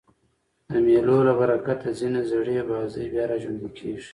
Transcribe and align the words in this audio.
د 0.69 0.71
مېلو 0.85 1.17
له 1.27 1.33
برکته 1.39 1.89
ځیني 1.99 2.21
زړې 2.31 2.57
بازۍ 2.69 3.05
بیا 3.11 3.23
راژوندۍ 3.31 3.69
کېږي. 3.77 4.09